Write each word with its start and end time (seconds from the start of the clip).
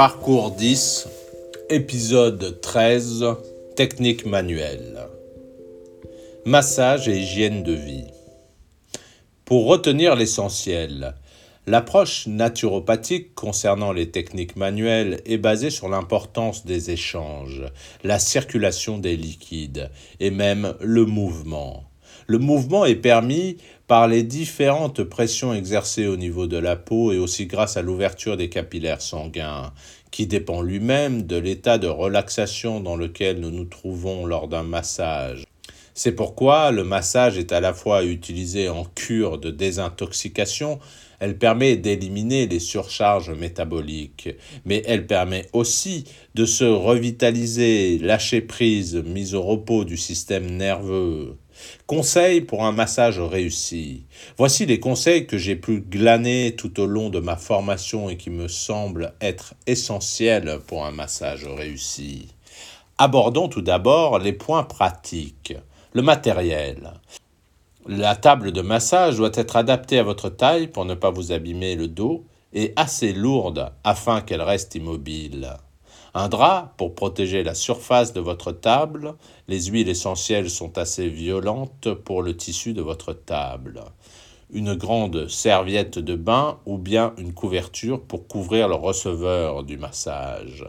Parcours 0.00 0.52
10, 0.52 1.08
épisode 1.68 2.58
13, 2.62 3.22
technique 3.76 4.24
manuelle. 4.24 4.98
Massage 6.46 7.06
et 7.06 7.18
hygiène 7.18 7.62
de 7.62 7.74
vie. 7.74 8.06
Pour 9.44 9.66
retenir 9.66 10.16
l'essentiel, 10.16 11.16
l'approche 11.66 12.26
naturopathique 12.26 13.34
concernant 13.34 13.92
les 13.92 14.10
techniques 14.10 14.56
manuelles 14.56 15.20
est 15.26 15.36
basée 15.36 15.68
sur 15.68 15.90
l'importance 15.90 16.64
des 16.64 16.90
échanges, 16.90 17.62
la 18.02 18.18
circulation 18.18 18.96
des 18.96 19.18
liquides 19.18 19.90
et 20.18 20.30
même 20.30 20.76
le 20.80 21.04
mouvement. 21.04 21.89
Le 22.30 22.38
mouvement 22.38 22.84
est 22.84 22.94
permis 22.94 23.56
par 23.88 24.06
les 24.06 24.22
différentes 24.22 25.02
pressions 25.02 25.52
exercées 25.52 26.06
au 26.06 26.16
niveau 26.16 26.46
de 26.46 26.58
la 26.58 26.76
peau 26.76 27.10
et 27.10 27.18
aussi 27.18 27.46
grâce 27.46 27.76
à 27.76 27.82
l'ouverture 27.82 28.36
des 28.36 28.48
capillaires 28.48 29.02
sanguins, 29.02 29.72
qui 30.12 30.28
dépend 30.28 30.62
lui-même 30.62 31.24
de 31.24 31.34
l'état 31.34 31.76
de 31.76 31.88
relaxation 31.88 32.78
dans 32.78 32.94
lequel 32.94 33.40
nous 33.40 33.50
nous 33.50 33.64
trouvons 33.64 34.26
lors 34.26 34.46
d'un 34.46 34.62
massage. 34.62 35.42
C'est 35.92 36.12
pourquoi 36.12 36.70
le 36.70 36.84
massage 36.84 37.36
est 37.36 37.50
à 37.50 37.58
la 37.58 37.74
fois 37.74 38.04
utilisé 38.04 38.68
en 38.68 38.84
cure 38.84 39.38
de 39.38 39.50
désintoxication, 39.50 40.78
elle 41.20 41.38
permet 41.38 41.76
d'éliminer 41.76 42.46
les 42.46 42.58
surcharges 42.58 43.30
métaboliques, 43.30 44.30
mais 44.64 44.82
elle 44.86 45.06
permet 45.06 45.46
aussi 45.52 46.04
de 46.34 46.46
se 46.46 46.64
revitaliser, 46.64 47.98
lâcher 47.98 48.40
prise, 48.40 48.96
mise 48.96 49.34
au 49.34 49.42
repos 49.42 49.84
du 49.84 49.96
système 49.96 50.46
nerveux. 50.46 51.36
Conseils 51.86 52.40
pour 52.40 52.64
un 52.64 52.72
massage 52.72 53.20
réussi. 53.20 54.04
Voici 54.38 54.64
les 54.64 54.80
conseils 54.80 55.26
que 55.26 55.36
j'ai 55.36 55.56
pu 55.56 55.80
glaner 55.80 56.54
tout 56.56 56.80
au 56.80 56.86
long 56.86 57.10
de 57.10 57.20
ma 57.20 57.36
formation 57.36 58.08
et 58.08 58.16
qui 58.16 58.30
me 58.30 58.48
semblent 58.48 59.12
être 59.20 59.54
essentiels 59.66 60.60
pour 60.66 60.86
un 60.86 60.90
massage 60.90 61.44
réussi. 61.44 62.28
Abordons 62.96 63.48
tout 63.48 63.62
d'abord 63.62 64.18
les 64.18 64.32
points 64.32 64.64
pratiques. 64.64 65.54
Le 65.92 66.02
matériel. 66.02 66.92
La 67.86 68.14
table 68.14 68.52
de 68.52 68.60
massage 68.60 69.16
doit 69.16 69.30
être 69.32 69.56
adaptée 69.56 69.98
à 69.98 70.02
votre 70.02 70.28
taille 70.28 70.68
pour 70.68 70.84
ne 70.84 70.94
pas 70.94 71.10
vous 71.10 71.32
abîmer 71.32 71.76
le 71.76 71.88
dos 71.88 72.26
et 72.52 72.74
assez 72.76 73.14
lourde 73.14 73.72
afin 73.84 74.20
qu'elle 74.20 74.42
reste 74.42 74.74
immobile. 74.74 75.56
Un 76.12 76.28
drap 76.28 76.74
pour 76.76 76.94
protéger 76.94 77.42
la 77.42 77.54
surface 77.54 78.12
de 78.12 78.20
votre 78.20 78.52
table. 78.52 79.14
Les 79.48 79.62
huiles 79.64 79.88
essentielles 79.88 80.50
sont 80.50 80.76
assez 80.76 81.08
violentes 81.08 81.94
pour 81.94 82.22
le 82.22 82.36
tissu 82.36 82.74
de 82.74 82.82
votre 82.82 83.14
table. 83.14 83.82
Une 84.52 84.74
grande 84.74 85.28
serviette 85.28 85.98
de 85.98 86.16
bain 86.16 86.58
ou 86.66 86.76
bien 86.76 87.14
une 87.18 87.32
couverture 87.32 88.00
pour 88.00 88.26
couvrir 88.26 88.66
le 88.66 88.74
receveur 88.74 89.62
du 89.62 89.78
massage. 89.78 90.64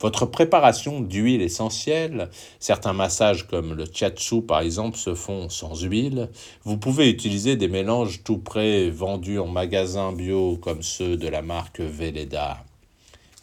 Votre 0.00 0.26
préparation 0.26 1.00
d'huile 1.00 1.40
essentielle, 1.40 2.28
certains 2.60 2.92
massages 2.92 3.46
comme 3.46 3.72
le 3.72 3.86
chiatsu 3.86 4.42
par 4.42 4.60
exemple 4.60 4.98
se 4.98 5.14
font 5.14 5.48
sans 5.48 5.80
huile. 5.82 6.28
Vous 6.64 6.76
pouvez 6.76 7.08
utiliser 7.08 7.56
des 7.56 7.68
mélanges 7.68 8.22
tout 8.22 8.38
prêts 8.38 8.90
vendus 8.90 9.38
en 9.38 9.46
magasin 9.46 10.12
bio 10.12 10.58
comme 10.58 10.82
ceux 10.82 11.16
de 11.16 11.28
la 11.28 11.40
marque 11.40 11.80
Veleda. 11.80 12.64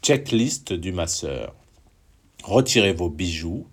Checklist 0.04 0.72
du 0.72 0.92
masseur. 0.92 1.54
Retirez 2.44 2.94
vos 2.94 3.10
bijoux. 3.10 3.66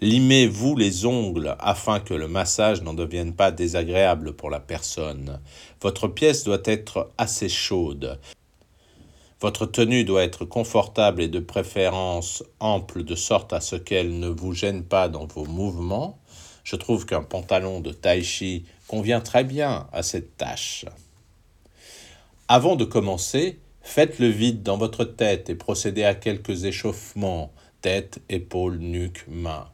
Limez-vous 0.00 0.76
les 0.76 1.06
ongles 1.06 1.56
afin 1.58 2.00
que 2.00 2.14
le 2.14 2.28
massage 2.28 2.82
n'en 2.82 2.94
devienne 2.94 3.34
pas 3.34 3.50
désagréable 3.50 4.34
pour 4.34 4.50
la 4.50 4.60
personne. 4.60 5.40
Votre 5.80 6.08
pièce 6.08 6.44
doit 6.44 6.62
être 6.64 7.10
assez 7.18 7.48
chaude. 7.48 8.18
Votre 9.40 9.66
tenue 9.66 10.04
doit 10.04 10.24
être 10.24 10.44
confortable 10.44 11.22
et 11.22 11.28
de 11.28 11.40
préférence 11.40 12.42
ample 12.60 13.04
de 13.04 13.14
sorte 13.14 13.52
à 13.52 13.60
ce 13.60 13.76
qu'elle 13.76 14.18
ne 14.18 14.28
vous 14.28 14.52
gêne 14.52 14.84
pas 14.84 15.08
dans 15.08 15.26
vos 15.26 15.44
mouvements. 15.44 16.18
Je 16.64 16.76
trouve 16.76 17.06
qu'un 17.06 17.22
pantalon 17.22 17.80
de 17.80 17.92
tai 17.92 18.22
chi 18.22 18.64
convient 18.86 19.20
très 19.20 19.44
bien 19.44 19.86
à 19.92 20.02
cette 20.02 20.36
tâche. 20.36 20.86
Avant 22.48 22.76
de 22.76 22.84
commencer, 22.84 23.58
Faites 23.84 24.18
le 24.18 24.28
vide 24.28 24.62
dans 24.62 24.78
votre 24.78 25.04
tête 25.04 25.50
et 25.50 25.54
procédez 25.54 26.04
à 26.04 26.14
quelques 26.14 26.64
échauffements, 26.64 27.52
tête, 27.82 28.18
épaules, 28.28 28.78
nuque, 28.78 29.24
main. 29.28 29.68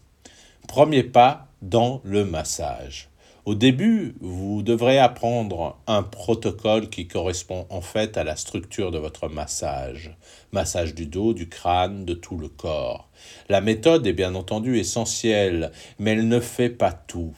Premier 0.70 1.02
pas 1.02 1.48
dans 1.62 2.00
le 2.04 2.24
massage. 2.24 3.08
Au 3.44 3.56
début, 3.56 4.14
vous 4.20 4.62
devrez 4.62 5.00
apprendre 5.00 5.76
un 5.88 6.04
protocole 6.04 6.88
qui 6.88 7.08
correspond 7.08 7.66
en 7.70 7.80
fait 7.80 8.16
à 8.16 8.22
la 8.22 8.36
structure 8.36 8.92
de 8.92 8.98
votre 8.98 9.28
massage. 9.28 10.16
Massage 10.52 10.94
du 10.94 11.06
dos, 11.06 11.34
du 11.34 11.48
crâne, 11.48 12.04
de 12.04 12.14
tout 12.14 12.36
le 12.36 12.46
corps. 12.46 13.08
La 13.48 13.60
méthode 13.60 14.06
est 14.06 14.12
bien 14.12 14.36
entendu 14.36 14.78
essentielle, 14.78 15.72
mais 15.98 16.12
elle 16.12 16.28
ne 16.28 16.38
fait 16.38 16.70
pas 16.70 16.92
tout. 16.92 17.34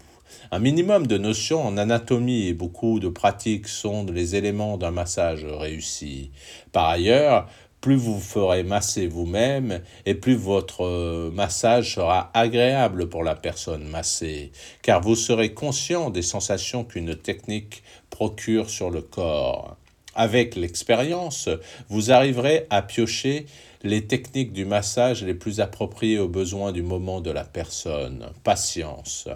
Un 0.50 0.58
minimum 0.58 1.06
de 1.06 1.16
notions 1.16 1.66
en 1.66 1.78
anatomie 1.78 2.48
et 2.48 2.52
beaucoup 2.52 3.00
de 3.00 3.08
pratiques 3.08 3.68
sont 3.68 4.04
les 4.04 4.36
éléments 4.36 4.76
d'un 4.76 4.90
massage 4.90 5.46
réussi. 5.46 6.32
Par 6.70 6.84
ailleurs, 6.84 7.48
plus 7.82 7.96
vous 7.96 8.20
ferez 8.20 8.62
masser 8.62 9.08
vous-même 9.08 9.82
et 10.06 10.14
plus 10.14 10.36
votre 10.36 10.84
euh, 10.84 11.30
massage 11.32 11.96
sera 11.96 12.30
agréable 12.32 13.08
pour 13.08 13.24
la 13.24 13.34
personne 13.34 13.84
massée, 13.88 14.52
car 14.82 15.02
vous 15.02 15.16
serez 15.16 15.52
conscient 15.52 16.08
des 16.08 16.22
sensations 16.22 16.84
qu'une 16.84 17.16
technique 17.16 17.82
procure 18.08 18.70
sur 18.70 18.88
le 18.88 19.02
corps. 19.02 19.76
Avec 20.14 20.54
l'expérience, 20.56 21.48
vous 21.88 22.12
arriverez 22.12 22.66
à 22.70 22.82
piocher 22.82 23.46
les 23.82 24.06
techniques 24.06 24.52
du 24.52 24.64
massage 24.64 25.24
les 25.24 25.34
plus 25.34 25.60
appropriées 25.60 26.18
aux 26.18 26.28
besoins 26.28 26.70
du 26.70 26.82
moment 26.82 27.20
de 27.20 27.30
la 27.30 27.44
personne. 27.44 28.26
Patience. 28.44 29.28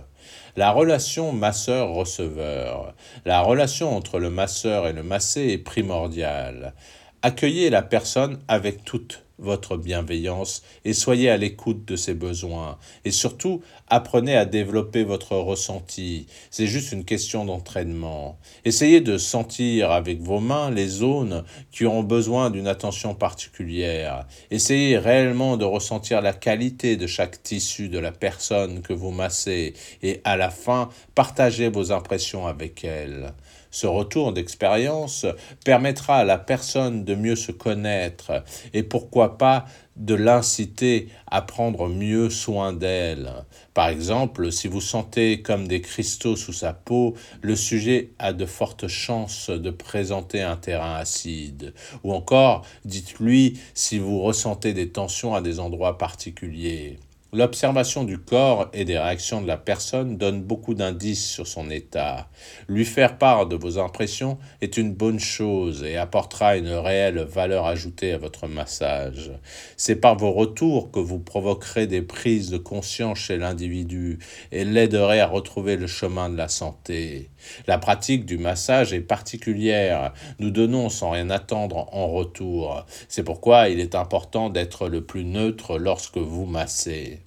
La 0.54 0.70
relation 0.70 1.32
masseur-receveur. 1.32 2.94
La 3.24 3.40
relation 3.40 3.96
entre 3.96 4.18
le 4.18 4.30
masseur 4.30 4.86
et 4.86 4.92
le 4.92 5.02
massé 5.02 5.48
est 5.48 5.58
primordiale. 5.58 6.74
Accueillez 7.22 7.70
la 7.70 7.82
personne 7.82 8.38
avec 8.48 8.84
toute 8.84 9.25
votre 9.38 9.76
bienveillance 9.76 10.62
et 10.84 10.92
soyez 10.92 11.30
à 11.30 11.36
l'écoute 11.36 11.84
de 11.84 11.96
ses 11.96 12.14
besoins. 12.14 12.78
Et 13.04 13.10
surtout, 13.10 13.62
apprenez 13.88 14.36
à 14.36 14.46
développer 14.46 15.04
votre 15.04 15.36
ressenti. 15.36 16.26
C'est 16.50 16.66
juste 16.66 16.92
une 16.92 17.04
question 17.04 17.44
d'entraînement. 17.44 18.38
Essayez 18.64 19.00
de 19.00 19.18
sentir 19.18 19.90
avec 19.90 20.20
vos 20.20 20.40
mains 20.40 20.70
les 20.70 20.88
zones 20.88 21.44
qui 21.70 21.86
ont 21.86 22.02
besoin 22.02 22.50
d'une 22.50 22.68
attention 22.68 23.14
particulière. 23.14 24.26
Essayez 24.50 24.98
réellement 24.98 25.56
de 25.56 25.64
ressentir 25.64 26.22
la 26.22 26.32
qualité 26.32 26.96
de 26.96 27.06
chaque 27.06 27.42
tissu 27.42 27.88
de 27.88 27.98
la 27.98 28.12
personne 28.12 28.80
que 28.80 28.92
vous 28.92 29.10
massez 29.10 29.74
et 30.02 30.20
à 30.24 30.36
la 30.36 30.50
fin, 30.50 30.88
partagez 31.14 31.68
vos 31.68 31.92
impressions 31.92 32.46
avec 32.46 32.84
elle. 32.84 33.32
Ce 33.70 33.86
retour 33.86 34.32
d'expérience 34.32 35.26
permettra 35.64 36.16
à 36.16 36.24
la 36.24 36.38
personne 36.38 37.04
de 37.04 37.14
mieux 37.14 37.36
se 37.36 37.52
connaître 37.52 38.42
et 38.72 38.82
pourquoi 38.82 39.25
pas 39.28 39.66
de 39.96 40.14
l'inciter 40.14 41.08
à 41.26 41.42
prendre 41.42 41.88
mieux 41.88 42.30
soin 42.30 42.72
d'elle. 42.72 43.32
Par 43.74 43.88
exemple, 43.88 44.52
si 44.52 44.68
vous 44.68 44.80
sentez 44.80 45.42
comme 45.42 45.66
des 45.68 45.80
cristaux 45.80 46.36
sous 46.36 46.52
sa 46.52 46.72
peau, 46.72 47.14
le 47.42 47.56
sujet 47.56 48.10
a 48.18 48.32
de 48.32 48.46
fortes 48.46 48.88
chances 48.88 49.50
de 49.50 49.70
présenter 49.70 50.42
un 50.42 50.56
terrain 50.56 50.96
acide. 50.96 51.74
Ou 52.04 52.12
encore, 52.12 52.66
dites-lui 52.84 53.58
si 53.74 53.98
vous 53.98 54.20
ressentez 54.20 54.74
des 54.74 54.90
tensions 54.90 55.34
à 55.34 55.40
des 55.40 55.60
endroits 55.60 55.98
particuliers. 55.98 56.98
L'observation 57.36 58.04
du 58.04 58.16
corps 58.16 58.70
et 58.72 58.86
des 58.86 58.98
réactions 58.98 59.42
de 59.42 59.46
la 59.46 59.58
personne 59.58 60.16
donne 60.16 60.40
beaucoup 60.40 60.72
d'indices 60.72 61.28
sur 61.28 61.46
son 61.46 61.68
état. 61.68 62.30
Lui 62.66 62.86
faire 62.86 63.18
part 63.18 63.44
de 63.44 63.56
vos 63.56 63.78
impressions 63.78 64.38
est 64.62 64.78
une 64.78 64.94
bonne 64.94 65.18
chose 65.18 65.84
et 65.84 65.98
apportera 65.98 66.56
une 66.56 66.70
réelle 66.70 67.18
valeur 67.18 67.66
ajoutée 67.66 68.14
à 68.14 68.16
votre 68.16 68.46
massage. 68.46 69.32
C'est 69.76 69.96
par 69.96 70.16
vos 70.16 70.32
retours 70.32 70.90
que 70.90 70.98
vous 70.98 71.18
provoquerez 71.18 71.86
des 71.86 72.00
prises 72.00 72.48
de 72.48 72.56
conscience 72.56 73.18
chez 73.18 73.36
l'individu 73.36 74.18
et 74.50 74.64
l'aiderez 74.64 75.20
à 75.20 75.26
retrouver 75.26 75.76
le 75.76 75.86
chemin 75.86 76.30
de 76.30 76.38
la 76.38 76.48
santé. 76.48 77.28
La 77.66 77.76
pratique 77.76 78.24
du 78.24 78.38
massage 78.38 78.94
est 78.94 79.02
particulière. 79.02 80.14
Nous 80.38 80.50
donnons 80.50 80.88
sans 80.88 81.10
rien 81.10 81.28
attendre 81.28 81.90
en 81.92 82.06
retour. 82.06 82.86
C'est 83.08 83.24
pourquoi 83.24 83.68
il 83.68 83.78
est 83.78 83.94
important 83.94 84.48
d'être 84.48 84.88
le 84.88 85.04
plus 85.04 85.26
neutre 85.26 85.78
lorsque 85.78 86.16
vous 86.16 86.46
massez. 86.46 87.25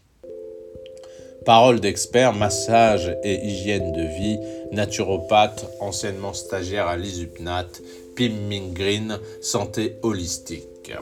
Parole 1.50 1.80
d'expert, 1.80 2.36
massage 2.36 3.12
et 3.24 3.44
hygiène 3.44 3.92
de 3.92 4.04
vie, 4.04 4.38
naturopathe, 4.72 5.66
anciennement 5.80 6.34
stagiaire 6.34 6.86
à 6.86 6.96
l'ISUPNAT, 6.96 7.66
Pim 8.16 8.72
Green, 8.72 9.18
santé 9.42 9.96
holistique. 10.04 10.94